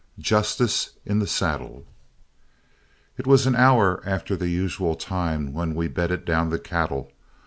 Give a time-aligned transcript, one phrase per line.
[0.17, 1.85] JUSTICE IN THE SADDLE
[3.19, 7.11] It was an hour after the usual time when we bedded down the cattle.